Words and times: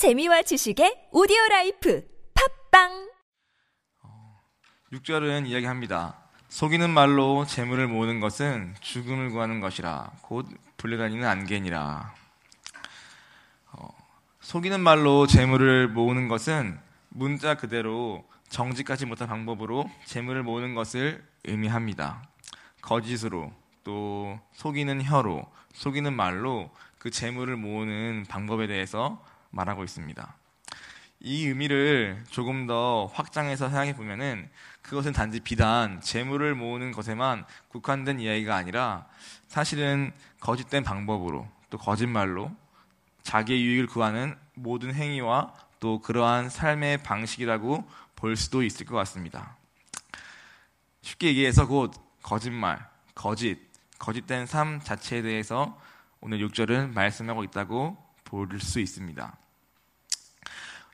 재미와 0.00 0.40
지식의 0.40 1.08
오디오 1.12 1.36
life 1.50 2.02
팟빵 2.70 3.10
6절은 4.94 5.46
이야기합니다. 5.46 6.16
속이는 6.48 6.88
말로 6.88 7.44
재물을 7.44 7.86
모으는 7.86 8.18
것은 8.20 8.74
죽음을 8.80 9.28
구하는 9.28 9.60
것이라 9.60 10.10
곧 10.22 10.46
불려다니는 10.78 11.28
안개니라. 11.28 12.14
어, 13.72 13.88
속이는 14.40 14.80
말로 14.80 15.26
재물을 15.26 15.88
모으는 15.88 16.28
것은 16.28 16.80
문자 17.10 17.56
그대로 17.56 18.24
정직하지 18.48 19.04
못한 19.04 19.28
방법으로 19.28 19.90
재물을 20.06 20.42
모으는 20.42 20.74
것을 20.74 21.22
의미합니다. 21.44 22.26
거짓으로 22.80 23.52
또 23.84 24.40
속이는 24.54 25.02
혀로 25.02 25.44
속이는 25.74 26.14
말로 26.14 26.70
그 26.98 27.10
재물을 27.10 27.54
모으는 27.56 28.24
방법에 28.30 28.66
대해서 28.66 29.22
말하고 29.50 29.84
있습니다. 29.84 30.36
이 31.22 31.46
의미를 31.46 32.24
조금 32.30 32.66
더 32.66 33.10
확장해서 33.12 33.68
생각해 33.68 33.94
보면은 33.94 34.48
그것은 34.80 35.12
단지 35.12 35.40
비단 35.40 36.00
재물을 36.00 36.54
모으는 36.54 36.92
것에만 36.92 37.44
국한된 37.68 38.20
이야기가 38.20 38.56
아니라 38.56 39.06
사실은 39.46 40.12
거짓된 40.40 40.82
방법으로 40.82 41.46
또 41.68 41.76
거짓말로 41.76 42.50
자기의 43.22 43.62
유익을 43.62 43.86
구하는 43.86 44.34
모든 44.54 44.94
행위와 44.94 45.52
또 45.78 46.00
그러한 46.00 46.48
삶의 46.48 47.02
방식이라고 47.02 47.86
볼 48.16 48.36
수도 48.36 48.62
있을 48.62 48.86
것 48.86 48.96
같습니다. 48.96 49.56
쉽게 51.02 51.28
얘기해서 51.28 51.66
곧 51.66 51.92
거짓말, 52.22 52.86
거짓, 53.14 53.58
거짓된 53.98 54.46
삶 54.46 54.80
자체에 54.80 55.22
대해서 55.22 55.78
오늘 56.20 56.38
6절은 56.46 56.94
말씀하고 56.94 57.44
있다고 57.44 58.09
볼 58.30 58.60
수 58.60 58.78
있습니다. 58.80 59.36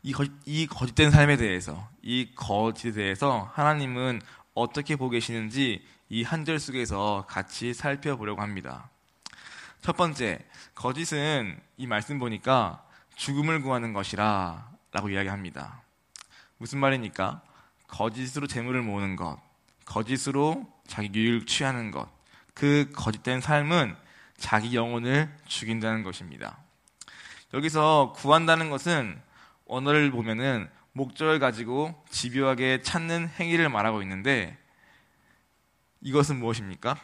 이, 0.03 0.13
거, 0.13 0.25
이 0.47 0.67
거짓된 0.67 1.11
삶에 1.11 1.37
대해서, 1.37 1.89
이 2.03 2.31
거짓에 2.35 2.93
대해서 2.93 3.51
하나님은 3.55 4.23
어떻게 4.55 4.97
보고 4.97 5.11
계시는지 5.11 5.85
이 6.09 6.23
한 6.23 6.45
절 6.45 6.59
속에서 6.59 7.27
같이 7.29 7.75
살펴보려고 7.75 8.41
합니다. 8.41 8.89
첫 9.83 9.97
번째, 9.97 10.39
거짓은 10.75 11.61
이 11.77 11.87
말씀 11.87 12.19
보니까 12.19 12.85
죽음을 13.17 13.61
구하는 13.63 13.93
것이라 13.93 14.71
라고 14.93 15.09
이야기합니다. 15.11 15.83
무슨 16.59 16.79
말입니까? 16.79 17.43
거짓으로 17.89 18.47
재물을 18.47 18.83
모으는 18.83 19.17
것, 19.17 19.39
거짓으로 19.85 20.67
자기 20.87 21.11
유익을 21.13 21.47
취하는 21.47 21.91
것, 21.91 22.09
그 22.55 22.91
거짓된 22.95 23.41
삶은 23.41 23.97
자기 24.37 24.75
영혼을 24.75 25.35
죽인다는 25.47 26.03
것입니다. 26.03 26.59
여기서 27.55 28.13
구한다는 28.17 28.71
것은 28.71 29.21
언어를 29.67 30.11
보면은 30.11 30.69
목적을 30.93 31.39
가지고 31.39 31.95
집요하게 32.11 32.83
찾는 32.83 33.29
행위를 33.39 33.69
말하고 33.69 34.03
있는데 34.03 34.57
이것은 36.01 36.39
무엇입니까? 36.39 36.97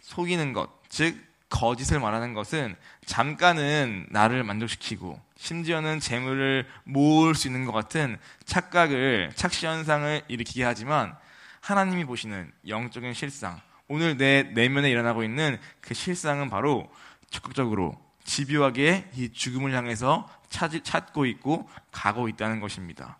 속이는 0.00 0.52
것, 0.52 0.70
즉 0.88 1.16
거짓을 1.48 2.00
말하는 2.00 2.34
것은 2.34 2.76
잠깐은 3.06 4.06
나를 4.10 4.44
만족시키고 4.44 5.20
심지어는 5.36 6.00
재물을 6.00 6.66
모을 6.84 7.34
수 7.34 7.46
있는 7.48 7.64
것 7.64 7.72
같은 7.72 8.18
착각을 8.44 9.32
착시 9.34 9.66
현상을 9.66 10.22
일으키게 10.28 10.64
하지만 10.64 11.16
하나님이 11.60 12.04
보시는 12.04 12.52
영적인 12.68 13.14
실상, 13.14 13.60
오늘 13.88 14.16
내 14.16 14.42
내면에 14.42 14.90
일어나고 14.90 15.22
있는 15.22 15.58
그 15.80 15.94
실상은 15.94 16.50
바로 16.50 16.90
적극적으로 17.30 18.05
집요하게 18.26 19.10
이 19.14 19.32
죽음을 19.32 19.72
향해서 19.72 20.28
찾, 20.50 20.72
찾고 20.84 21.26
있고 21.26 21.68
가고 21.90 22.28
있다는 22.28 22.60
것입니다. 22.60 23.18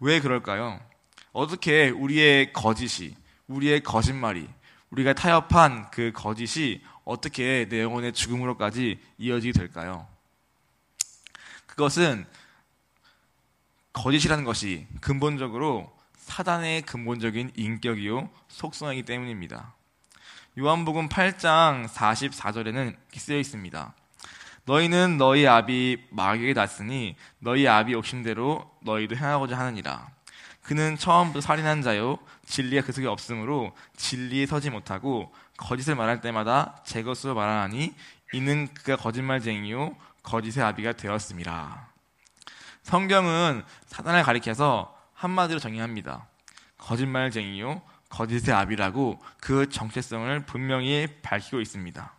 왜 0.00 0.20
그럴까요? 0.20 0.80
어떻게 1.32 1.90
우리의 1.90 2.52
거짓이, 2.52 3.14
우리의 3.46 3.82
거짓말이, 3.82 4.48
우리가 4.90 5.12
타협한 5.12 5.90
그 5.90 6.10
거짓이 6.12 6.82
어떻게 7.04 7.68
내 7.68 7.82
영혼의 7.82 8.12
죽음으로까지 8.12 8.98
이어지게 9.18 9.52
될까요? 9.52 10.08
그것은 11.66 12.26
거짓이라는 13.92 14.44
것이 14.44 14.86
근본적으로 15.00 15.96
사단의 16.16 16.82
근본적인 16.82 17.52
인격이요 17.54 18.30
속성이기 18.48 19.04
때문입니다. 19.04 19.74
요한복음 20.58 21.08
8장 21.08 21.88
44절에는 21.88 22.88
이렇게 22.88 23.20
쓰여 23.20 23.38
있습니다. 23.38 23.94
너희는 24.64 25.16
너희 25.16 25.46
아비 25.46 26.06
마귀에게 26.10 26.52
났으니 26.52 27.16
너희 27.38 27.66
아비 27.66 27.92
욕심대로 27.92 28.70
너희도 28.82 29.16
행하고자 29.16 29.58
하느니라. 29.58 30.08
그는 30.62 30.96
처음부터 30.96 31.40
살인한 31.40 31.82
자요 31.82 32.18
진리가 32.46 32.86
그 32.86 32.92
속에 32.92 33.06
없으므로 33.06 33.74
진리에 33.96 34.46
서지 34.46 34.70
못하고 34.70 35.32
거짓을 35.56 35.94
말할 35.94 36.20
때마다 36.20 36.82
제 36.84 37.02
것으로 37.02 37.34
말하니 37.34 37.94
이는 38.32 38.68
그가 38.74 38.96
거짓말쟁이요 38.96 39.96
거짓의 40.22 40.64
아비가 40.64 40.92
되었습니다. 40.92 41.88
성경은 42.82 43.64
사단을 43.86 44.22
가리켜서 44.22 44.96
한마디로 45.14 45.58
정의합니다. 45.58 46.26
거짓말쟁이요 46.78 47.82
거짓의 48.08 48.54
아비라고 48.54 49.20
그 49.40 49.68
정체성을 49.68 50.46
분명히 50.46 51.06
밝히고 51.22 51.60
있습니다. 51.60 52.12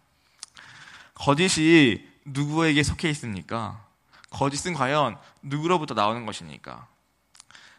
거짓이 1.14 2.11
누구에게 2.26 2.84
속해 2.84 3.10
있습니까? 3.12 3.84
거짓은 4.30 4.74
과연 4.74 5.18
누구로부터 5.42 5.94
나오는 5.94 6.26
것입니까? 6.26 6.88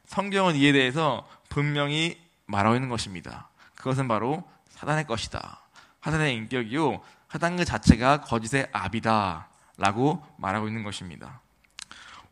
성경은 0.07 0.57
이에 0.57 0.73
대해서 0.73 1.27
분명히 1.49 2.21
말하고 2.47 2.75
있는 2.75 2.89
것입니다. 2.89 3.49
그것은 3.75 4.09
바로 4.09 4.43
사단의 4.71 5.07
것이다. 5.07 5.63
사단의 6.03 6.35
인격이요. 6.35 7.01
사단 7.31 7.57
그 7.57 7.65
자체가 7.65 8.21
거짓의 8.23 8.69
압이다. 8.73 9.49
라고 9.79 10.23
말하고 10.37 10.69
있는 10.69 10.83
것입니다. 10.85 11.41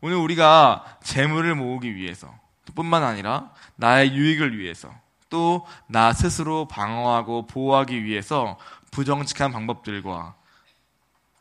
오늘 0.01 0.17
우리가 0.17 0.97
재물을 1.03 1.55
모으기 1.55 1.95
위해서 1.95 2.33
뿐만 2.75 3.03
아니라 3.03 3.51
나의 3.75 4.13
유익을 4.13 4.57
위해서 4.57 4.93
또 5.29 5.65
나 5.87 6.13
스스로 6.13 6.67
방어하고 6.67 7.47
보호하기 7.47 8.03
위해서 8.03 8.57
부정직한 8.91 9.51
방법들과 9.51 10.35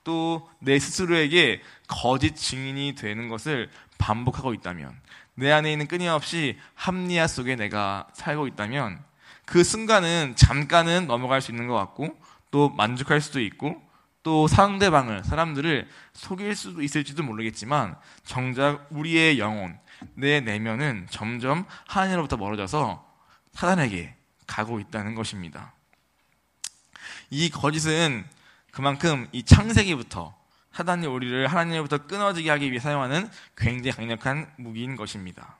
또 0.04 0.50
내 0.60 0.78
스스로에게 0.78 1.62
거짓 1.88 2.36
증인이 2.36 2.94
되는 2.94 3.28
것을 3.28 3.70
반복하고 3.98 4.54
있다면 4.54 4.94
내 5.34 5.50
안에 5.50 5.72
있는 5.72 5.86
끊임없이 5.86 6.58
합리화 6.74 7.26
속에 7.26 7.56
내가 7.56 8.06
살고 8.12 8.46
있다면 8.48 9.02
그 9.46 9.64
순간은 9.64 10.34
잠깐은 10.36 11.06
넘어갈 11.06 11.40
수 11.40 11.50
있는 11.50 11.66
것 11.66 11.74
같고 11.74 12.16
또 12.50 12.68
만족할 12.68 13.20
수도 13.20 13.40
있고 13.40 13.82
또 14.22 14.46
상대방을 14.46 15.24
사람들을 15.24 15.88
속일 16.12 16.54
수도 16.54 16.82
있을지도 16.82 17.22
모르겠지만 17.22 17.96
정작 18.24 18.86
우리의 18.90 19.38
영혼 19.38 19.78
내 20.14 20.40
내면은 20.40 21.06
점점 21.10 21.64
하나님으로부터 21.88 22.36
멀어져서 22.36 23.06
사단에게 23.52 24.14
가고 24.46 24.78
있다는 24.78 25.14
것입니다. 25.14 25.72
이 27.30 27.48
거짓은 27.48 28.24
그만큼 28.72 29.28
이 29.32 29.42
창세기부터 29.42 30.34
사단이 30.72 31.06
우리를 31.06 31.46
하나님으로부터 31.46 32.06
끊어지게 32.06 32.50
하기 32.50 32.70
위해 32.70 32.78
사용하는 32.78 33.28
굉장히 33.56 33.96
강력한 33.96 34.50
무기인 34.56 34.96
것입니다. 34.96 35.56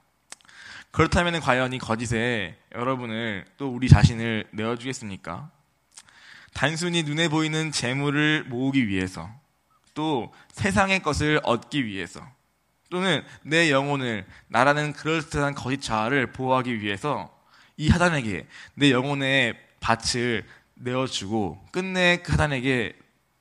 그렇다면 0.93 1.41
과연 1.41 1.73
이 1.73 1.79
거짓에 1.79 2.57
여러분을 2.75 3.45
또 3.57 3.69
우리 3.73 3.89
자신을 3.89 4.49
내어주겠습니까? 4.53 5.51
단순히 6.53 7.03
눈에 7.03 7.29
보이는 7.29 7.71
재물을 7.71 8.45
모으기 8.45 8.89
위해서 8.89 9.31
또 9.95 10.33
세상의 10.53 11.03
것을 11.03 11.41
얻기 11.45 11.87
위해서 11.87 12.27
또는 12.91 13.23
내 13.43 13.71
영혼을 13.71 14.27
나라는 14.49 14.93
그럴듯한 14.93 15.55
거짓 15.55 15.81
자아를 15.81 16.33
보호하기 16.33 16.81
위해서 16.81 17.33
이 17.77 17.89
하단에게 17.89 18.47
내 18.75 18.91
영혼의 18.91 19.55
밭을 19.79 20.45
내어주고 20.75 21.67
끝내 21.71 22.19
그 22.23 22.33
하단에게 22.33 22.95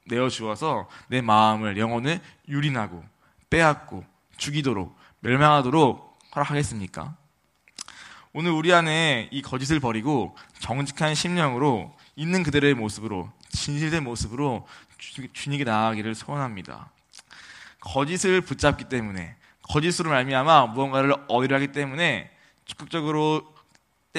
내어 0.10 0.28
주어서 0.28 0.90
내 1.08 1.22
마음을 1.22 1.78
영혼을 1.78 2.20
유린하고 2.50 3.04
빼앗고 3.50 4.04
죽이도록 4.38 4.98
멸망하도록 5.22 6.20
허락하겠습니까? 6.36 7.16
오늘 8.34 8.52
우리 8.52 8.74
안에 8.74 9.30
이 9.32 9.42
거짓을 9.42 9.80
버리고 9.80 10.36
정직한 10.60 11.16
심령으로 11.16 11.96
있는 12.16 12.44
그대로의 12.44 12.74
모습으로 12.74 13.32
진실된 13.50 14.04
모습으로 14.04 14.68
주님께 15.34 15.64
나아가기를 15.64 16.14
소원합니다. 16.14 16.92
거짓을 17.80 18.42
붙잡기 18.42 18.86
때문에 18.86 19.36
거짓으로 19.64 20.10
말미암아 20.10 20.68
무언가를 20.68 21.14
얻으려 21.28 21.56
하기 21.56 21.72
때문에 21.72 22.30
적극적으로 22.66 23.54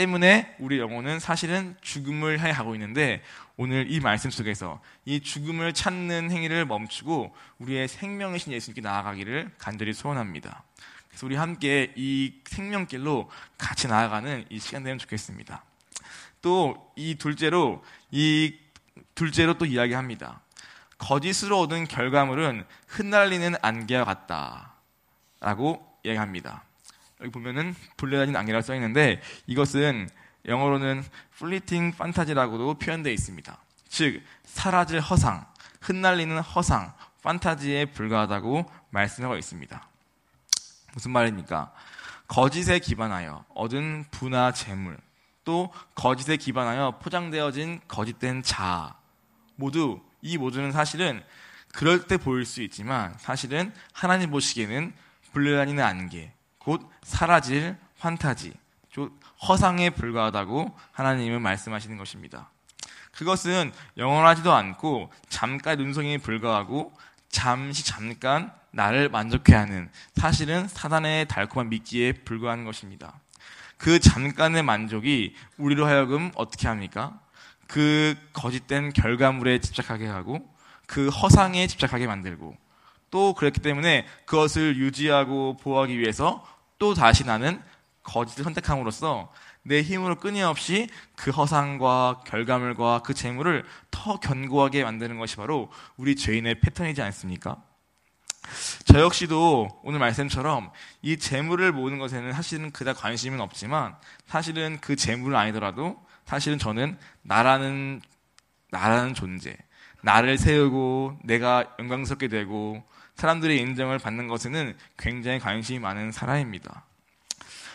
때문에 0.01 0.57
우리 0.59 0.79
영혼은 0.79 1.21
사실은 1.21 1.77
죽음을 1.83 2.39
향해 2.41 2.55
가고 2.55 2.75
있는데 2.75 3.23
오늘 3.59 3.93
이 3.93 4.01
말씀 4.01 4.31
속에서 4.31 4.81
이 5.05 5.21
죽음을 5.21 5.75
찾는 5.75 6.31
행위를 6.31 6.65
멈추고 6.65 7.37
우리의 7.59 7.87
생명이신 7.87 8.55
예수님께 8.55 8.81
나아가기를 8.81 9.51
간절히 9.59 9.93
소원합니다. 9.93 10.65
그래서 11.09 11.27
우리 11.27 11.37
함께 11.37 11.93
이 11.97 12.33
생명길로 12.47 13.31
같이 13.59 13.89
나아가는 13.89 14.47
이 14.49 14.59
시간 14.59 14.85
되면 14.85 14.99
좋겠습니다. 14.99 15.63
또 16.41 16.95
이 16.97 17.17
둘째로 17.17 17.85
이 18.11 18.57
둘째로 19.15 19.59
또 19.59 19.67
이야기합니다. 19.67 20.41
거짓으로 20.97 21.61
얻은 21.61 21.89
결과물은 21.89 22.65
흩날리는 22.87 23.55
안개와 23.61 24.05
같다라고 24.05 25.87
이야기합니다. 26.05 26.70
여기 27.21 27.31
보면은 27.31 27.75
불레다닌 27.97 28.35
안개라고 28.37 28.63
써 28.63 28.75
있는데 28.75 29.21
이것은 29.47 30.09
영어로는 30.47 31.05
fleeting 31.35 31.95
fantasy라고도 31.95 32.75
표현되어 32.75 33.13
있습니다. 33.13 33.59
즉 33.89 34.23
사라질 34.45 35.01
허상, 35.01 35.47
흩날리는 35.83 36.39
허상, 36.41 36.93
판타지에 37.23 37.87
불과하다고 37.87 38.71
말씀하고 38.91 39.37
있습니다. 39.37 39.89
무슨 40.95 41.11
말입니까? 41.11 41.73
거짓에 42.27 42.79
기반하여 42.79 43.45
얻은 43.55 44.07
부나 44.11 44.53
재물, 44.53 44.97
또 45.45 45.73
거짓에 45.95 46.37
기반하여 46.37 46.99
포장되어진 47.01 47.81
거짓된 47.89 48.43
자아, 48.43 48.95
모두 49.57 50.01
이 50.23 50.39
모두는 50.39 50.73
사실은 50.73 51.23
그럴 51.73 52.07
때 52.07 52.17
보일 52.17 52.45
수 52.45 52.63
있지만 52.63 53.15
사실은 53.19 53.73
하나님 53.93 54.31
보시기에는 54.31 54.93
불려다니는 55.33 55.83
안개, 55.83 56.33
곧 56.71 56.89
사라질 57.03 57.77
환타지, 57.99 58.53
허상에 59.43 59.91
불과하다고 59.91 60.73
하나님은 60.93 61.43
말씀하시는 61.43 61.97
것입니다. 61.97 62.49
그것은 63.11 63.73
영원하지도 63.97 64.53
않고 64.53 65.11
잠깐 65.29 65.79
눈송이에 65.79 66.19
불과하고 66.19 66.93
잠시 67.29 67.85
잠깐 67.85 68.53
나를 68.71 69.09
만족해 69.09 69.53
하는 69.53 69.91
사실은 70.15 70.69
사단의 70.69 71.27
달콤한 71.27 71.71
미끼에 71.71 72.13
불과한 72.13 72.65
것입니다. 72.65 73.19
그 73.77 73.99
잠깐의 73.99 74.63
만족이 74.63 75.35
우리로 75.57 75.87
하여금 75.87 76.31
어떻게 76.37 76.69
합니까? 76.69 77.19
그 77.67 78.15
거짓된 78.33 78.93
결과물에 78.93 79.59
집착하게 79.59 80.07
하고 80.07 80.49
그 80.87 81.09
허상에 81.09 81.67
집착하게 81.67 82.07
만들고 82.07 82.57
또 83.11 83.35
그렇기 83.35 83.59
때문에 83.59 84.07
그것을 84.25 84.77
유지하고 84.77 85.57
보호하기 85.57 85.99
위해서 85.99 86.47
또 86.81 86.95
다시 86.95 87.25
나는 87.25 87.63
거짓을 88.03 88.43
선택함으로써 88.43 89.31
내 89.63 89.83
힘으로 89.83 90.17
끊임없이 90.17 90.89
그 91.15 91.31
허상과 91.31 92.23
결과물과 92.27 93.03
그 93.05 93.13
재물을 93.13 93.65
더 93.91 94.19
견고하게 94.19 94.83
만드는 94.83 95.19
것이 95.19 95.37
바로 95.37 95.71
우리 95.99 96.17
죄인의 96.17 96.61
패턴이지 96.61 97.03
않습니까? 97.03 97.63
저 98.87 98.99
역시도 98.99 99.83
오늘 99.85 99.99
말씀처럼 99.99 100.73
이 101.03 101.19
재물을 101.19 101.71
모으는 101.71 101.99
것에는 101.99 102.33
사실은 102.33 102.71
그다 102.71 102.95
관심은 102.95 103.41
없지만 103.41 103.95
사실은 104.27 104.79
그 104.81 104.97
재물은 104.97 105.37
아니더라도 105.37 106.03
사실은 106.25 106.59
저는 106.59 106.99
나라는 107.23 108.01
나라는 108.71 109.13
존재, 109.13 109.55
나를 110.01 110.39
세우고 110.39 111.19
내가 111.25 111.77
영광스럽게 111.79 112.29
되고 112.29 112.83
사람들의 113.21 113.59
인정을 113.59 113.99
받는 113.99 114.29
것에는 114.29 114.75
굉장히 114.97 115.39
관심이 115.39 115.79
많은 115.79 116.11
사람입니다. 116.11 116.85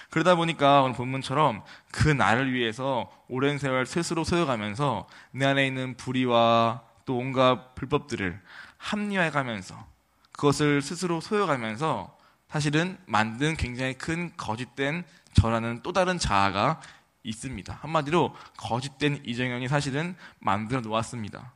그러다 0.09 0.35
보니까 0.35 0.81
오늘 0.81 0.95
본문처럼 0.95 1.63
그 1.91 2.09
나를 2.09 2.51
위해서 2.51 3.11
오랜 3.27 3.59
세월 3.59 3.85
스스로 3.85 4.23
소유가면서 4.23 5.07
내 5.31 5.45
안에 5.45 5.67
있는 5.67 5.95
불의와 5.97 6.81
또 7.05 7.17
온갖 7.17 7.75
불법들을 7.75 8.41
합리화해가면서 8.77 9.85
그것을 10.31 10.81
스스로 10.81 11.21
소유가면서 11.21 12.17
사실은 12.49 12.97
만든 13.05 13.55
굉장히 13.55 13.93
큰 13.93 14.31
거짓된 14.37 15.03
저라는 15.33 15.81
또 15.83 15.93
다른 15.93 16.17
자아가 16.17 16.81
있습니다. 17.23 17.77
한마디로 17.81 18.33
거짓된 18.57 19.21
이정현이 19.25 19.67
사실은 19.67 20.15
만들어 20.39 20.81
놓았습니다. 20.81 21.54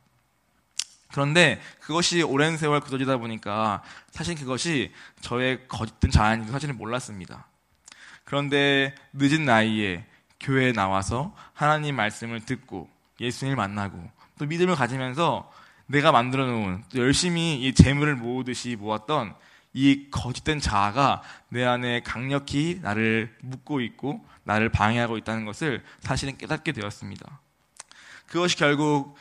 그런데 1.12 1.60
그것이 1.80 2.22
오랜 2.22 2.56
세월 2.56 2.80
굳어지다 2.80 3.16
보니까 3.18 3.82
사실 4.10 4.34
그것이 4.34 4.92
저의 5.20 5.66
거짓된 5.68 6.10
자아인지 6.10 6.50
사실은 6.50 6.76
몰랐습니다. 6.76 7.46
그런데 8.24 8.94
늦은 9.12 9.44
나이에 9.44 10.06
교회에 10.38 10.72
나와서 10.72 11.34
하나님 11.52 11.96
말씀을 11.96 12.40
듣고 12.40 12.88
예수님을 13.20 13.56
만나고 13.56 14.10
또 14.38 14.46
믿음을 14.46 14.74
가지면서 14.74 15.50
내가 15.86 16.12
만들어 16.12 16.46
놓은 16.46 16.84
열심히 16.94 17.60
이 17.60 17.74
재물을 17.74 18.14
모으듯이 18.14 18.76
모았던 18.76 19.34
이 19.72 20.06
거짓된 20.10 20.60
자아가 20.60 21.22
내 21.48 21.64
안에 21.64 22.02
강력히 22.02 22.78
나를 22.82 23.36
묶고 23.42 23.80
있고 23.80 24.24
나를 24.44 24.68
방해하고 24.68 25.18
있다는 25.18 25.44
것을 25.44 25.84
사실은 26.00 26.36
깨닫게 26.38 26.72
되었습니다. 26.72 27.40
그것이 28.26 28.56
결국 28.56 29.16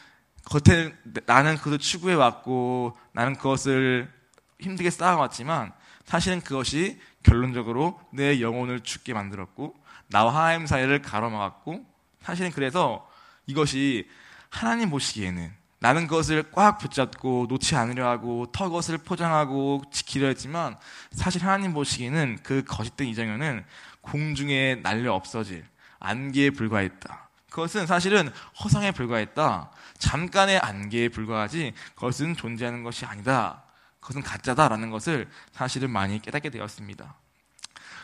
겉에 0.46 0.94
나는 1.26 1.58
그것을 1.58 1.80
추구해 1.80 2.16
왔고 2.16 2.98
나는 3.12 3.36
그것을 3.36 4.12
힘들게 4.60 4.90
쌓아왔지만 4.90 5.72
사실은 6.06 6.42
그것이 6.42 7.00
결론적으로 7.24 8.00
내 8.12 8.42
영혼을 8.42 8.80
죽게 8.82 9.14
만들었고 9.14 9.76
나와 10.08 10.34
하나님 10.34 10.66
사이를 10.66 11.02
가로막았고 11.02 11.86
사실은 12.22 12.52
그래서 12.52 13.08
이것이 13.46 14.10
하나님 14.50 14.90
보시기에는 14.90 15.54
나는 15.82 16.08
그것을 16.08 16.52
꽉 16.52 16.78
붙잡고 16.78 17.46
놓지 17.48 17.76
않으려 17.76 18.10
하고 18.10 18.48
터 18.52 18.70
것을 18.70 18.98
포장하고 18.98 19.84
지키려 19.92 20.28
했지만 20.28 20.78
사실 21.12 21.44
하나님 21.44 21.74
보시기에는 21.74 22.40
그 22.44 22.64
거짓된 22.66 23.08
이정현은 23.08 23.64
공중에 24.02 24.76
날려 24.84 25.14
없어질 25.14 25.66
안개에 26.00 26.52
불과했다. 26.52 27.29
그것은 27.50 27.88
사실은 27.88 28.30
허상에 28.64 28.92
불과했다. 28.92 29.72
잠깐의 29.98 30.60
안개에 30.60 31.10
불과하지 31.10 31.74
그것은 31.96 32.36
존재하는 32.36 32.84
것이 32.84 33.06
아니다. 33.06 33.64
그것은 34.00 34.24
가짜다라는 34.24 34.90
것을 34.92 35.30
사실은 35.52 35.90
많이 35.90 36.22
깨닫게 36.22 36.50
되었습니다. 36.50 37.16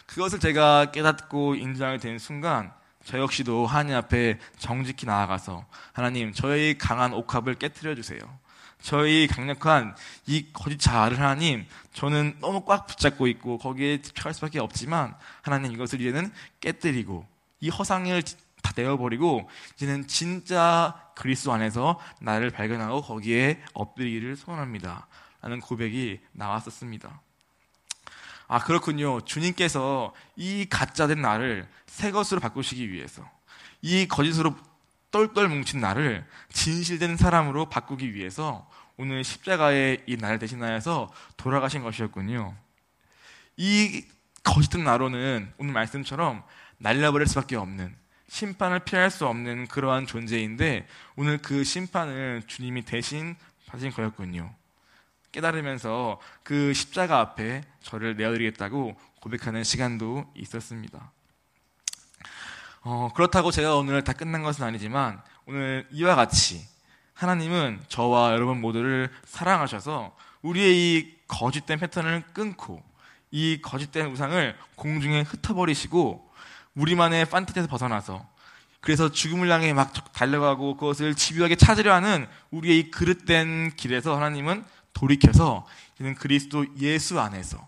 그것을 0.05 0.39
제가 0.39 0.91
깨닫고 0.91 1.55
인정하게 1.55 1.99
된 1.99 2.19
순간 2.19 2.71
저 3.03 3.19
역시도 3.19 3.67
하나님 3.67 3.95
앞에 3.95 4.39
정직히 4.57 5.05
나아가서 5.05 5.65
하나님 5.93 6.33
저의 6.33 6.77
강한 6.77 7.13
옥합을 7.13 7.55
깨뜨려 7.55 7.95
주세요. 7.95 8.19
저희 8.81 9.27
강력한 9.27 9.95
이 10.27 10.47
거짓 10.53 10.79
자아를 10.79 11.19
하나님 11.19 11.65
저는 11.93 12.37
너무 12.39 12.65
꽉 12.65 12.85
붙잡고 12.85 13.27
있고 13.27 13.57
거기에 13.57 14.01
집착할 14.01 14.33
수밖에 14.33 14.59
없지만 14.59 15.15
하나님 15.41 15.71
이것을 15.71 16.01
이제는 16.01 16.31
깨뜨리고 16.59 17.25
이 17.61 17.69
허상을 17.69 18.21
다 18.65 18.71
내어버리고 18.75 19.47
이제는 19.75 20.07
진짜 20.07 20.99
그리스도 21.15 21.53
안에서 21.53 21.99
나를 22.19 22.49
발견하고 22.49 23.03
거기에 23.03 23.61
엎드리기를 23.73 24.35
소원합니다. 24.35 25.07
라는 25.41 25.59
고백이 25.59 26.19
나왔었습니다. 26.31 27.21
아, 28.47 28.59
그렇군요. 28.59 29.21
주님께서 29.21 30.15
이 30.35 30.65
가짜된 30.67 31.21
나를 31.21 31.67
새 31.85 32.09
것으로 32.09 32.39
바꾸시기 32.39 32.91
위해서 32.91 33.23
이 33.83 34.07
거짓으로 34.07 34.55
똘똘 35.11 35.47
뭉친 35.47 35.79
나를 35.79 36.25
진실된 36.51 37.17
사람으로 37.17 37.69
바꾸기 37.69 38.15
위해서 38.15 38.67
오늘 38.97 39.23
십자가의 39.23 40.03
이 40.07 40.17
나를 40.17 40.39
대신하여서 40.39 41.13
돌아가신 41.37 41.83
것이었군요. 41.83 42.55
이 43.57 44.03
거짓된 44.43 44.83
나로는 44.83 45.53
오늘 45.59 45.73
말씀처럼 45.73 46.43
날려버릴 46.79 47.27
수밖에 47.27 47.55
없는 47.55 47.95
심판을 48.35 48.79
피할 48.79 49.09
수 49.09 49.25
없는 49.27 49.67
그러한 49.67 50.07
존재인데 50.07 50.85
오늘 51.15 51.37
그 51.37 51.63
심판을 51.63 52.43
주님이 52.45 52.81
대신 52.81 53.37
받으신 53.67 53.91
거였군요. 53.91 54.53
깨달으면서 55.31 56.19
그 56.43 56.73
십자가 56.73 57.21
앞에 57.21 57.63
저를 57.81 58.17
내어드리겠다고 58.17 58.97
고백하는 59.21 59.63
시간도 59.63 60.33
있었습니다. 60.35 61.13
어, 62.81 63.09
그렇다고 63.15 63.51
제가 63.51 63.77
오늘 63.77 64.03
다 64.03 64.11
끝난 64.11 64.43
것은 64.43 64.65
아니지만 64.65 65.21
오늘 65.45 65.87
이와 65.91 66.15
같이 66.15 66.67
하나님은 67.13 67.85
저와 67.87 68.33
여러분 68.33 68.59
모두를 68.59 69.09
사랑하셔서 69.23 70.13
우리의 70.41 70.75
이 70.75 71.15
거짓된 71.29 71.79
패턴을 71.79 72.25
끊고 72.33 72.83
이 73.31 73.61
거짓된 73.61 74.07
우상을 74.07 74.57
공중에 74.75 75.21
흩어버리시고 75.21 76.24
우리만의 76.75 77.25
판타지에서 77.25 77.67
벗어나서 77.67 78.27
그래서 78.81 79.11
죽음을 79.11 79.49
향해 79.49 79.73
막 79.73 79.91
달려가고 80.13 80.77
그것을 80.77 81.15
집요하게 81.15 81.55
찾으려 81.55 81.93
하는 81.93 82.27
우리의 82.51 82.79
이 82.79 82.91
그릇된 82.91 83.75
길에서 83.75 84.15
하나님은 84.15 84.63
돌이켜서 84.93 85.65
이제는 85.95 86.15
그리스도 86.15 86.65
예수 86.79 87.19
안에서 87.19 87.67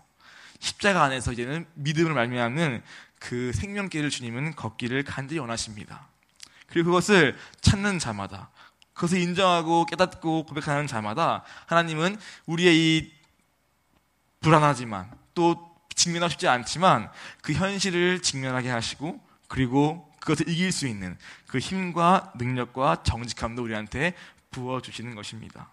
십자가 0.60 1.02
안에서 1.02 1.32
이제는 1.32 1.66
믿음을 1.74 2.14
말미암는 2.14 2.82
그 3.18 3.52
생명길을 3.52 4.10
주님은 4.10 4.54
걷기를 4.54 5.02
간절히 5.02 5.40
원하십니다. 5.40 6.06
그리고 6.68 6.90
그것을 6.90 7.36
찾는 7.60 7.98
자마다 7.98 8.50
그것을 8.94 9.18
인정하고 9.18 9.86
깨닫고 9.86 10.44
고백하는 10.44 10.86
자마다 10.86 11.44
하나님은 11.66 12.16
우리의 12.46 12.76
이 12.76 13.12
불안하지만 14.40 15.10
또 15.34 15.67
직면하고 15.98 16.30
싶지 16.30 16.48
않지만 16.48 17.10
그 17.42 17.52
현실을 17.52 18.22
직면하게 18.22 18.70
하시고 18.70 19.20
그리고 19.48 20.08
그것을 20.20 20.48
이길 20.48 20.72
수 20.72 20.86
있는 20.86 21.18
그 21.46 21.58
힘과 21.58 22.32
능력과 22.36 23.02
정직함도 23.02 23.62
우리한테 23.62 24.14
부어주시는 24.52 25.14
것입니다. 25.14 25.68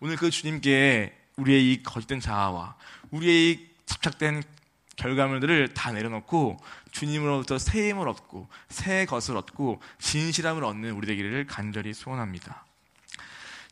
오늘 0.00 0.16
그 0.16 0.30
주님께 0.30 1.16
우리의 1.36 1.72
이 1.72 1.82
거짓된 1.82 2.20
자아와 2.20 2.76
우리의 3.10 3.50
이 3.50 3.68
집착된 3.86 4.42
결과물들을 4.96 5.74
다 5.74 5.92
내려놓고 5.92 6.58
주님으로부터 6.90 7.58
새 7.58 7.88
힘을 7.88 8.08
얻고 8.08 8.48
새 8.68 9.06
것을 9.06 9.36
얻고 9.36 9.80
진실함을 9.98 10.64
얻는 10.64 10.90
우리 10.90 11.06
되기를 11.06 11.46
간절히 11.46 11.94
소원합니다. 11.94 12.64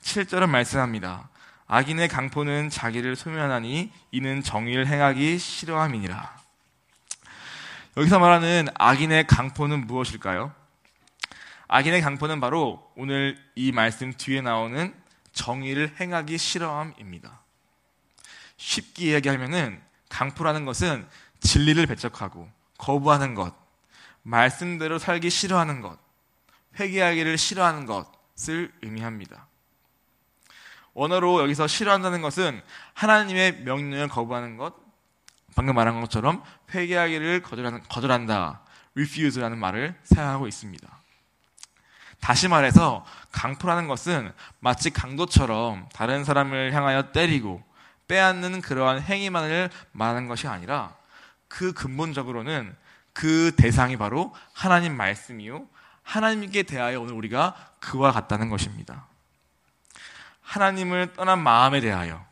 7절은 0.03 0.49
말씀합니다. 0.49 1.29
악인의 1.69 2.09
강포는 2.09 2.71
자기를 2.71 3.17
소멸하니 3.17 3.91
이는 4.13 4.43
정의를 4.43 4.87
행하기 4.87 5.39
싫어함이니라. 5.39 6.37
여기서 7.97 8.19
말하는 8.19 8.69
악인의 8.75 9.27
강포는 9.27 9.87
무엇일까요? 9.87 10.55
악인의 11.69 12.03
강포는 12.03 12.41
바로 12.41 12.89
오늘 12.97 13.37
이 13.57 13.73
말씀 13.73 14.13
뒤에 14.13 14.43
나오는 14.43 14.95
정의를 15.33 15.97
행하기 15.99 16.39
싫어함입니다. 16.39 17.41
쉽게 18.57 19.11
이야기하면은 19.11 19.83
강포라는 20.09 20.65
것은 20.65 21.07
진리를 21.41 21.85
배척하고 21.87 22.49
거부하는 22.79 23.35
것, 23.35 23.55
말씀대로 24.23 24.99
살기 24.99 25.31
싫어하는 25.31 25.81
것, 25.81 25.99
회개하기를 26.79 27.37
싫어하는 27.39 27.87
것을 27.87 28.73
의미합니다. 28.83 29.49
원어로 30.97 31.43
여기서 31.43 31.67
싫어한다는 31.67 32.23
것은 32.23 32.63
하나님의 32.95 33.65
명령을 33.65 34.09
거부하는 34.09 34.57
것, 34.57 34.75
방금 35.55 35.75
말한 35.75 36.01
것처럼 36.01 36.43
회개하기를 36.75 37.43
거절한다, 37.43 38.63
refuse라는 38.95 39.59
말을 39.59 39.95
사용하고 40.05 40.49
있습니다. 40.49 40.89
다시 42.19 42.49
말해서 42.49 43.05
강포라는 43.31 43.89
것은 43.89 44.33
마치 44.59 44.89
강도처럼 44.89 45.87
다른 45.93 46.25
사람을 46.25 46.73
향하여 46.73 47.13
때리고 47.13 47.63
빼앗는 48.09 48.63
그러한 48.63 49.03
행위만을 49.03 49.69
말하는 49.93 50.29
것이 50.29 50.49
아니라 50.49 50.95
그 51.47 51.75
근본적으로는 51.75 52.75
그 53.13 53.55
대상이 53.55 53.99
바로 53.99 54.35
하나님 54.55 54.97
말씀이요. 54.97 55.67
하나님께 56.03 56.63
대하여 56.63 57.03
오늘 57.03 57.13
우리가 57.13 57.55
그와 57.81 58.13
같다는 58.13 58.49
것입니다. 58.49 59.07
하나님을 60.47 61.13
떠난 61.15 61.43
마음에 61.43 61.81
대하여 61.81 62.25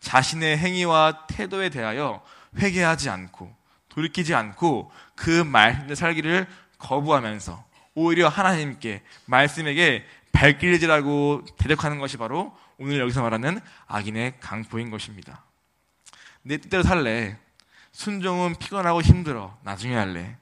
자신의 0.00 0.58
행위와 0.58 1.26
태도에 1.28 1.70
대하여 1.70 2.22
회개하지 2.58 3.08
않고 3.08 3.54
돌이키지 3.88 4.34
않고 4.34 4.90
그 5.14 5.30
말씀에 5.30 5.94
살기를 5.94 6.46
거부하면서 6.78 7.64
오히려 7.94 8.28
하나님께 8.28 9.02
말씀에게 9.26 10.04
발길질하고 10.32 11.44
대적하는 11.56 11.98
것이 11.98 12.16
바로 12.16 12.56
오늘 12.76 12.98
여기서 12.98 13.22
말하는 13.22 13.60
악인의 13.86 14.40
강포인 14.40 14.90
것입니다. 14.90 15.44
내 16.42 16.58
뜻대로 16.58 16.82
살래. 16.82 17.38
순종은 17.92 18.56
피곤하고 18.56 19.00
힘들어. 19.00 19.56
나중에 19.62 19.94
할래. 19.94 20.36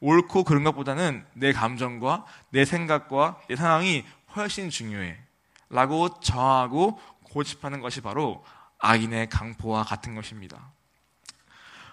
옳고 0.00 0.42
그런 0.42 0.64
것보다는 0.64 1.24
내 1.34 1.52
감정과 1.52 2.26
내 2.50 2.64
생각과 2.64 3.40
내 3.48 3.54
상황이 3.54 4.04
훨씬 4.34 4.68
중요해. 4.68 5.29
라고 5.70 6.20
저하고 6.20 7.00
고집하는 7.22 7.80
것이 7.80 8.00
바로 8.00 8.44
악인의 8.78 9.28
강포와 9.28 9.84
같은 9.84 10.14
것입니다. 10.14 10.70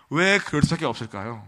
왜 0.10 0.40
그럴 0.40 0.64
수밖에 0.64 0.86
없을까요? 0.86 1.48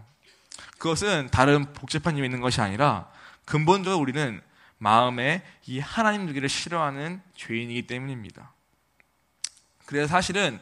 그것은 0.78 1.28
다른 1.32 1.72
복잡한 1.72 2.16
이유 2.16 2.24
있는 2.24 2.40
것이 2.40 2.60
아니라 2.60 3.10
근본적으로 3.44 4.00
우리는 4.00 4.40
마음에 4.78 5.44
이 5.66 5.78
하나님 5.78 6.26
두기를 6.26 6.48
싫어하는 6.48 7.20
죄인이기 7.34 7.86
때문입니다. 7.86 8.52
그래서 9.84 10.06
사실은 10.06 10.60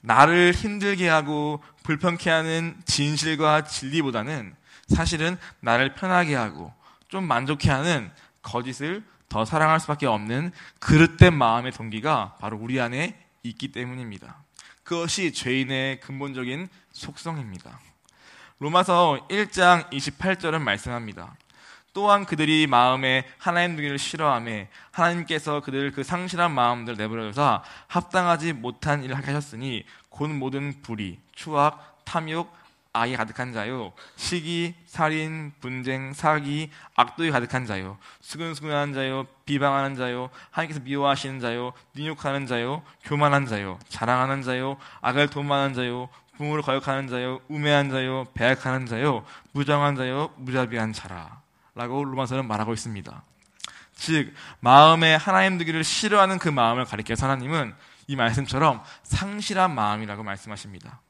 나를 0.00 0.52
힘들게 0.52 1.08
하고 1.08 1.62
불편케 1.82 2.30
하는 2.30 2.80
진실과 2.84 3.64
진리보다는 3.64 4.54
사실은 4.88 5.36
나를 5.60 5.94
편하게 5.94 6.34
하고 6.34 6.72
좀 7.08 7.24
만족해 7.24 7.70
하는 7.70 8.10
거짓을 8.42 9.04
더 9.28 9.44
사랑할 9.44 9.80
수밖에 9.80 10.06
없는 10.06 10.52
그릇된 10.78 11.34
마음의 11.34 11.72
동기가 11.72 12.36
바로 12.40 12.56
우리 12.56 12.80
안에 12.80 13.18
있기 13.42 13.72
때문입니다. 13.72 14.36
그것이 14.82 15.32
죄인의 15.32 16.00
근본적인 16.00 16.68
속성입니다. 16.92 17.78
로마서 18.58 19.26
1장 19.28 19.88
28절은 19.90 20.60
말씀합니다. 20.60 21.36
또한 21.92 22.24
그들이 22.24 22.66
마음에 22.66 23.26
하나님 23.38 23.76
두기를 23.76 23.98
싫어함에 23.98 24.68
하나님께서 24.90 25.60
그들 25.60 25.92
그 25.92 26.04
상실한 26.04 26.52
마음들 26.52 26.96
내버려둬서 26.96 27.62
합당하지 27.86 28.52
못한 28.52 29.02
일을 29.02 29.16
하셨으니 29.16 29.84
곧 30.08 30.30
모든 30.30 30.80
불의, 30.82 31.18
추악, 31.32 32.04
탐욕, 32.04 32.54
악이 33.00 33.16
가득한 33.16 33.52
자요. 33.52 33.92
시기, 34.16 34.74
살인, 34.86 35.52
분쟁, 35.60 36.12
사기, 36.12 36.70
악도에 36.96 37.30
가득한 37.30 37.66
자요. 37.66 37.98
수근수근한 38.20 38.92
자요. 38.92 39.26
비방하는 39.44 39.96
자요. 39.96 40.30
하나님께서 40.50 40.84
미워하시는 40.84 41.40
자요. 41.40 41.72
능욕하는 41.94 42.46
자요. 42.46 42.82
교만한 43.04 43.46
자요. 43.46 43.78
자랑하는 43.88 44.42
자요. 44.42 44.76
악을 45.00 45.28
도만하는 45.28 45.74
자요. 45.74 46.08
부모를 46.36 46.62
거역하는 46.62 47.08
자요. 47.08 47.40
우매한 47.48 47.90
자요. 47.90 48.26
배약하는 48.34 48.86
자요. 48.86 49.24
무정한 49.52 49.96
자요. 49.96 50.30
무자비한 50.36 50.92
자라. 50.92 51.40
라고 51.74 52.04
로마서는 52.04 52.46
말하고 52.46 52.72
있습니다. 52.72 53.22
즉 53.94 54.32
마음에 54.60 55.14
하나님 55.14 55.58
두기를 55.58 55.82
싫어하는 55.82 56.38
그 56.38 56.48
마음을 56.48 56.84
가리켜서 56.84 57.26
하나님은 57.26 57.74
이 58.06 58.16
말씀처럼 58.16 58.82
상실한 59.02 59.74
마음이라고 59.74 60.22
말씀하십니다. 60.22 61.00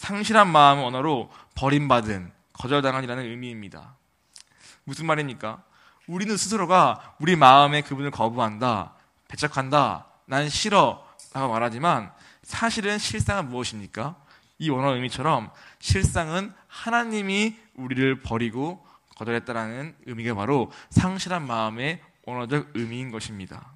상실한 0.00 0.48
마음은 0.50 0.82
언어로 0.82 1.30
버림받은 1.56 2.32
거절당한이라는 2.54 3.22
의미입니다. 3.22 3.96
무슨 4.84 5.04
말입니까? 5.04 5.62
우리는 6.06 6.38
스스로가 6.38 7.16
우리 7.18 7.36
마음에 7.36 7.82
그분을 7.82 8.10
거부한다, 8.10 8.94
배척한다, 9.28 10.06
난 10.24 10.48
싫어 10.48 11.06
라고 11.34 11.52
말하지만 11.52 12.10
사실은 12.42 12.96
실상은 12.96 13.50
무엇입니까? 13.50 14.16
이 14.58 14.70
원어 14.70 14.94
의미처럼 14.94 15.50
실상은 15.80 16.54
하나님이 16.66 17.58
우리를 17.74 18.22
버리고 18.22 18.86
거절했다라는 19.16 19.96
의미가 20.06 20.34
바로 20.34 20.72
상실한 20.88 21.46
마음의 21.46 22.00
언어적 22.24 22.70
의미인 22.72 23.10
것입니다. 23.10 23.70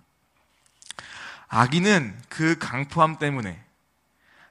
악인은 1.49 2.19
그 2.31 2.57
강포함 2.59 3.19
때문에 3.19 3.63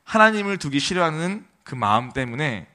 하나님을 0.04 0.60
두기 0.60 0.80
싫어하는 0.80 1.52
그 1.64 1.76
마음 1.76 2.12
때문에 2.12 2.68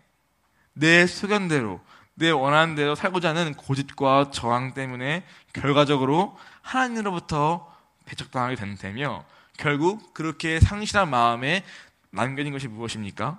내 0.73 1.07
소견대로 1.07 1.80
내 2.14 2.30
원하는 2.30 2.75
대로 2.75 2.95
살고자 2.95 3.30
하는 3.30 3.54
고집과 3.54 4.30
저항 4.33 4.75
때문에 4.75 5.25
결과적으로 5.52 6.37
하나님으로부터 6.62 7.73
배척당하게 8.07 8.57
된다며 8.57 9.25
결국 9.57 10.14
그렇게 10.14 10.61
상실한 10.61 11.11
마음에 11.11 11.64
남겨진 12.11 12.52
것이 12.52 12.68
무엇입니까? 12.68 13.38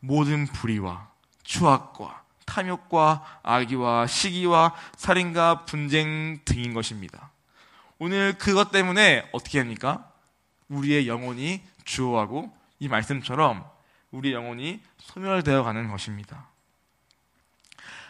모든 0.00 0.46
불의와 0.46 1.08
추악과 1.44 2.22
탐욕과 2.44 3.40
악의와 3.42 4.06
시기와 4.06 4.74
살인과 4.96 5.64
분쟁 5.64 6.40
등인 6.44 6.74
것입니다. 6.74 7.30
오늘 7.98 8.36
그것 8.38 8.70
때문에 8.70 9.28
어떻게 9.32 9.58
합니까? 9.58 10.10
우리의 10.68 11.06
영혼이 11.06 11.62
주어하고 11.84 12.52
이 12.78 12.88
말씀처럼 12.88 13.64
우리 14.10 14.32
영혼이 14.32 14.80
소멸되어 14.98 15.62
가는 15.62 15.88
것입니다. 15.88 16.48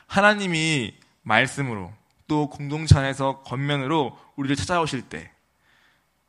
하나님이 0.06 0.94
말씀으로 1.22 1.92
또 2.26 2.48
공동체 2.48 2.98
안에서 2.98 3.42
겉면으로 3.42 4.18
우리를 4.36 4.56
찾아오실 4.56 5.02
때 5.02 5.30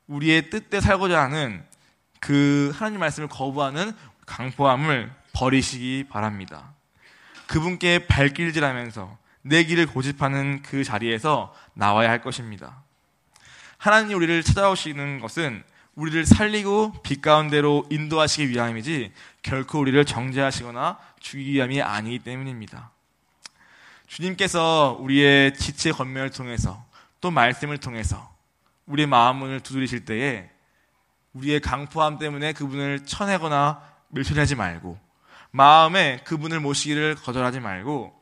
우리의 0.08 0.50
뜻대 0.50 0.82
살고자 0.82 1.22
하는 1.22 1.64
그 2.20 2.72
하나님 2.76 3.00
말씀을 3.00 3.30
거부하는 3.30 3.94
강포함을 4.26 5.12
버리시기 5.34 6.06
바랍니다. 6.10 6.74
그분께 7.48 8.08
발길질하면서 8.08 9.18
내 9.44 9.64
길을 9.64 9.88
고집하는 9.88 10.62
그 10.62 10.84
자리에서 10.84 11.56
나와야 11.74 12.10
할 12.10 12.22
것입니다. 12.22 12.84
하나님 13.78 14.18
우리를 14.18 14.44
찾아오시는 14.44 15.20
것은 15.20 15.64
우리를 15.96 16.26
살리고 16.26 16.94
빛 17.04 17.22
가운데로 17.22 17.88
인도하시기 17.90 18.50
위함이지 18.50 19.12
결코 19.42 19.80
우리를 19.80 20.04
정죄하시거나 20.06 20.98
죽이기 21.20 21.54
위함이 21.54 21.82
아니기 21.82 22.20
때문입니다. 22.20 22.92
주님께서 24.08 24.98
우리의 25.00 25.54
지체 25.56 25.92
건면을 25.92 26.32
통해서 26.32 26.86
또 27.20 27.32
말씀을 27.32 27.78
통해서 27.78 28.30
우리의 28.86 29.08
마음을 29.08 29.60
두드리실 29.62 30.06
때에 30.06 30.50
우리의 31.34 31.62
강포함 31.62 32.20
때문에 32.20 32.54
그분을 32.54 33.06
쳐내거나 33.06 33.82
멸시하지 34.10 34.56
말고 34.56 35.00
마음에 35.52 36.22
그분을 36.26 36.60
모시기를 36.60 37.16
거절하지 37.16 37.60
말고 37.60 38.20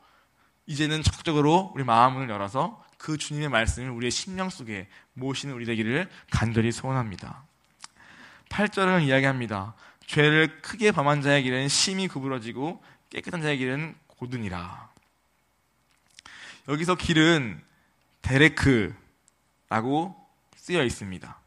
이제는 0.66 1.02
적극적으로 1.02 1.72
우리 1.74 1.82
마음을 1.82 2.28
열어서 2.28 2.84
그 2.98 3.16
주님의 3.16 3.48
말씀을 3.48 3.90
우리의 3.90 4.10
심령 4.10 4.50
속에 4.50 4.88
모시는 5.14 5.54
우리 5.54 5.64
되기를 5.64 6.08
간절히 6.30 6.70
소원합니다. 6.70 7.49
8절은 8.50 9.04
이야기합니다. 9.04 9.74
죄를 10.06 10.60
크게 10.60 10.92
범한 10.92 11.22
자의 11.22 11.42
길은 11.42 11.68
심히 11.68 12.08
구부러지고 12.08 12.82
깨끗한 13.08 13.40
자의 13.40 13.56
길은 13.56 13.94
고든이라. 14.08 14.90
여기서 16.68 16.96
길은 16.96 17.62
데레크라고 18.20 18.94
쓰여 20.56 20.84
있습니다. 20.84 21.38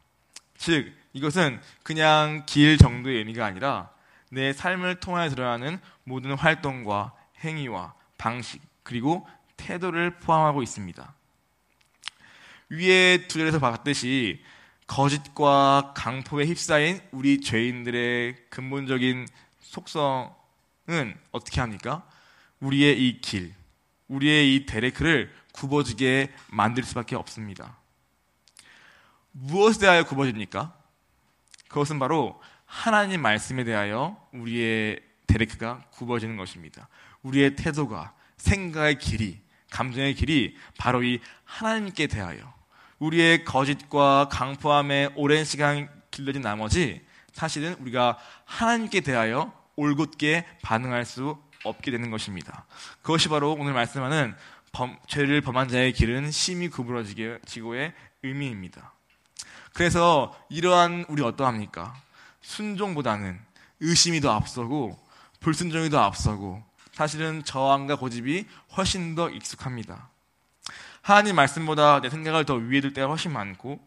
즉, 0.56 0.92
이것은 1.12 1.60
그냥 1.82 2.44
길 2.46 2.76
정도의 2.76 3.18
의미가 3.18 3.46
아니라 3.46 3.90
내 4.30 4.52
삶을 4.52 4.96
통하여 4.96 5.28
드러나는 5.28 5.78
모든 6.02 6.32
활동과 6.32 7.14
행위와 7.44 7.94
방식, 8.18 8.60
그리고 8.82 9.28
태도를 9.56 10.18
포함하고 10.18 10.62
있습니다. 10.62 11.14
위에 12.70 13.26
두 13.28 13.38
절에서 13.38 13.60
봤듯이 13.60 14.42
거짓과 14.86 15.92
강포에 15.96 16.46
휩싸인 16.46 17.00
우리 17.10 17.40
죄인들의 17.40 18.36
근본적인 18.50 19.26
속성은 19.60 21.16
어떻게 21.32 21.60
합니까? 21.60 22.06
우리의 22.60 23.06
이 23.06 23.20
길, 23.20 23.54
우리의 24.08 24.54
이 24.54 24.66
데레크를 24.66 25.32
굽어지게 25.52 26.32
만들 26.50 26.82
수밖에 26.84 27.16
없습니다. 27.16 27.78
무엇에 29.32 29.80
대하여 29.80 30.04
굽어집니까? 30.04 30.76
그것은 31.68 31.98
바로 31.98 32.40
하나님 32.66 33.22
말씀에 33.22 33.64
대하여 33.64 34.20
우리의 34.32 35.00
데레크가 35.26 35.84
굽어지는 35.90 36.36
것입니다. 36.36 36.88
우리의 37.22 37.56
태도가 37.56 38.14
생각의 38.36 38.98
길이, 38.98 39.40
감정의 39.70 40.14
길이 40.14 40.56
바로 40.78 41.02
이 41.02 41.20
하나님께 41.44 42.06
대하여 42.06 42.52
우리의 43.04 43.44
거짓과 43.44 44.28
강포함에 44.30 45.10
오랜 45.14 45.44
시간 45.44 45.90
길러진 46.10 46.40
나머지 46.40 47.04
사실은 47.32 47.74
우리가 47.80 48.16
하나님께 48.46 49.00
대하여 49.00 49.52
올곧게 49.76 50.46
반응할 50.62 51.04
수 51.04 51.36
없게 51.64 51.90
되는 51.90 52.10
것입니다. 52.10 52.64
그것이 53.02 53.28
바로 53.28 53.52
오늘 53.52 53.74
말씀하는 53.74 54.34
범, 54.72 54.96
죄를 55.06 55.42
범한 55.42 55.68
자의 55.68 55.92
길은 55.92 56.30
심히 56.30 56.68
구부러지고의 56.68 57.92
의미입니다. 58.22 58.92
그래서 59.74 60.34
이러한 60.48 61.04
우리 61.08 61.22
어떠합니까? 61.22 61.94
순종보다는 62.40 63.38
의심이 63.80 64.20
더 64.20 64.32
앞서고 64.32 64.98
불순종이 65.40 65.90
더 65.90 66.00
앞서고 66.00 66.62
사실은 66.92 67.44
저항과 67.44 67.96
고집이 67.96 68.46
훨씬 68.76 69.14
더 69.14 69.28
익숙합니다. 69.28 70.13
하나님 71.04 71.36
말씀보다 71.36 72.00
내 72.00 72.08
생각을 72.08 72.46
더 72.46 72.54
위에 72.54 72.80
둘 72.80 72.94
때가 72.94 73.08
훨씬 73.08 73.30
많고 73.30 73.78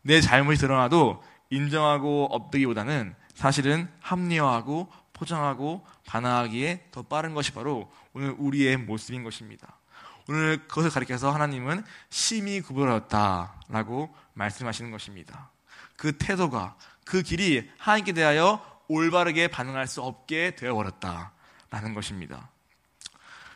내 0.00 0.22
잘못이 0.22 0.62
드러나도 0.62 1.22
인정하고 1.50 2.24
엎드기보다는 2.30 3.14
사실은 3.34 3.86
합리화하고 4.00 4.90
포장하고 5.12 5.86
반항하기에 6.06 6.86
더 6.90 7.02
빠른 7.02 7.34
것이 7.34 7.52
바로 7.52 7.92
오늘 8.14 8.34
우리의 8.38 8.78
모습인 8.78 9.24
것입니다. 9.24 9.76
오늘 10.26 10.66
그것을 10.66 10.88
가리켜서 10.88 11.30
하나님은 11.30 11.84
심히 12.08 12.62
구부러졌다라고 12.62 14.14
말씀하시는 14.32 14.90
것입니다. 14.90 15.50
그 15.96 16.16
태도가 16.16 16.76
그 17.04 17.20
길이 17.20 17.70
하나님께 17.76 18.12
대하여 18.12 18.64
올바르게 18.88 19.48
반응할 19.48 19.86
수 19.86 20.00
없게 20.00 20.56
되어버렸다라는 20.56 21.92
것입니다. 21.94 22.48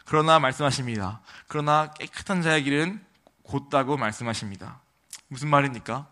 그러나 0.09 0.39
말씀하십니다. 0.39 1.21
그러나 1.49 1.93
깨끗한 1.93 2.41
자의 2.41 2.63
길은 2.63 3.05
곧다고 3.43 3.99
말씀하십니다. 3.99 4.81
무슨 5.29 5.49
말입니까? 5.49 6.09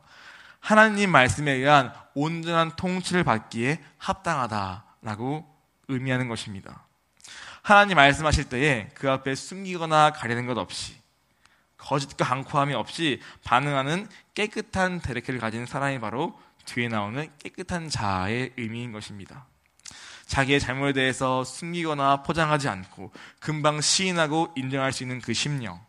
하나님 0.61 1.11
말씀에 1.11 1.53
의한 1.53 1.95
온전한 2.13 2.77
통치를 2.77 3.25
받기에 3.25 3.83
합당하다라고 3.97 5.51
의미하는 5.89 6.29
것입니다. 6.29 6.85
하나님 7.63 7.97
말씀하실 7.97 8.51
때에 8.51 8.91
그 8.93 9.11
앞에 9.11 9.35
숨기거나 9.35 10.13
가리는 10.13 10.45
것 10.45 10.59
없이 10.59 10.95
거짓과 11.79 12.27
강코함이 12.27 12.75
없이 12.75 13.23
반응하는 13.45 14.11
깨끗한 14.35 15.01
데레크를 15.01 15.41
가진 15.41 15.65
사람이 15.65 16.01
바로 16.01 16.39
뒤에 16.67 16.89
나오는 16.89 17.31
깨끗한 17.39 17.89
자의 17.89 18.53
의미인 18.59 18.93
것입니다. 18.93 19.47
자기의 20.27 20.61
잘못에 20.61 20.93
대해서 20.93 21.45
숨기거나 21.45 22.23
포장하지 22.23 22.69
않고 22.69 23.13
금방 23.39 23.81
시인하고 23.81 24.53
인정할 24.57 24.93
수 24.93 25.03
있는 25.03 25.21
그 25.21 25.33
심령 25.33 25.81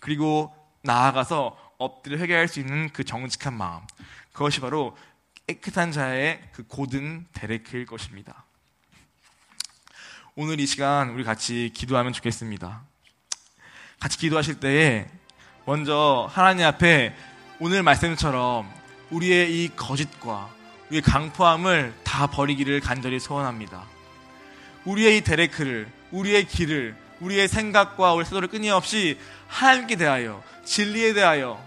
그리고 0.00 0.54
나아가서 0.82 1.56
엎드려 1.78 2.18
회개할 2.18 2.48
수 2.48 2.60
있는 2.60 2.90
그 2.92 3.04
정직한 3.04 3.54
마음 3.54 3.82
그것이 4.32 4.60
바로 4.60 4.96
깨끗한 5.46 5.92
자의 5.92 6.40
그 6.52 6.64
고든 6.66 7.26
데레크일 7.32 7.86
것입니다. 7.86 8.44
오늘 10.34 10.60
이 10.60 10.66
시간 10.66 11.10
우리 11.10 11.24
같이 11.24 11.70
기도하면 11.74 12.12
좋겠습니다. 12.12 12.82
같이 14.00 14.18
기도하실 14.18 14.60
때에 14.60 15.08
먼저 15.66 16.28
하나님 16.32 16.66
앞에 16.66 17.14
오늘 17.60 17.82
말씀처럼 17.82 18.72
우리의 19.10 19.52
이 19.64 19.68
거짓과 19.76 20.61
우리의 20.92 21.00
강포함을 21.00 21.94
다 22.04 22.26
버리기를 22.26 22.80
간절히 22.80 23.18
소원합니다. 23.18 23.84
우리의 24.84 25.18
이 25.18 25.20
데레크를, 25.22 25.88
우리의 26.10 26.46
길을, 26.46 26.94
우리의 27.20 27.48
생각과 27.48 28.12
우리 28.12 28.24
태도를 28.24 28.48
끊임없이 28.48 29.18
하나님께 29.48 29.96
대하여, 29.96 30.42
진리에 30.64 31.14
대하여 31.14 31.58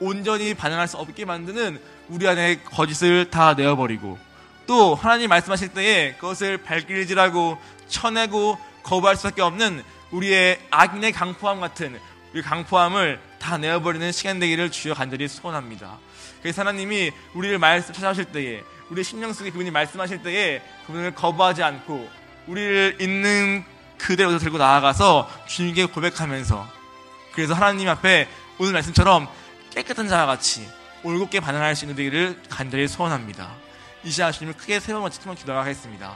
온전히 0.00 0.54
반응할 0.54 0.88
수 0.88 0.96
없게 0.96 1.24
만드는 1.24 1.80
우리 2.08 2.26
안에 2.26 2.62
거짓을 2.64 3.30
다 3.30 3.54
내어버리고 3.54 4.18
또 4.66 4.96
하나님 4.96 5.28
말씀하실 5.28 5.68
때에 5.68 6.14
그것을 6.14 6.58
발길질하고 6.58 7.58
쳐내고 7.86 8.58
거부할 8.82 9.16
수밖에 9.16 9.42
없는 9.42 9.84
우리의 10.10 10.58
악인의 10.70 11.12
강포함 11.12 11.60
같은 11.60 11.98
우리 12.32 12.42
강포함을 12.42 13.20
다 13.38 13.56
내어버리는 13.56 14.10
시간 14.10 14.40
되기를 14.40 14.72
주여 14.72 14.94
간절히 14.94 15.28
소원합니다. 15.28 15.98
그래서 16.44 16.60
하나님이 16.60 17.10
우리를 17.32 17.58
말씀 17.58 17.94
찾아오실 17.94 18.26
때에 18.26 18.62
우리 18.90 19.02
심령 19.02 19.32
속에 19.32 19.48
그분이 19.50 19.70
말씀하실 19.70 20.22
때에 20.22 20.60
그분을 20.86 21.14
거부하지 21.14 21.62
않고 21.62 22.06
우리를 22.46 22.98
있는 23.00 23.64
그대로 23.96 24.36
들고 24.36 24.58
나아가서 24.58 25.30
주님께 25.46 25.86
고백하면서 25.86 26.68
그래서 27.32 27.54
하나님 27.54 27.88
앞에 27.88 28.28
오늘 28.58 28.74
말씀처럼 28.74 29.26
깨끗한 29.70 30.06
자와 30.06 30.26
같이 30.26 30.68
올곧게 31.02 31.40
반응할 31.40 31.74
수 31.74 31.86
있는 31.86 31.96
되기를 31.96 32.42
간절히 32.50 32.88
소원합니다. 32.88 33.50
이 34.04 34.10
시간 34.10 34.30
주님을 34.30 34.58
크게 34.58 34.80
세번 34.80 35.00
마치 35.00 35.20
기도하겠습니다. 35.20 36.14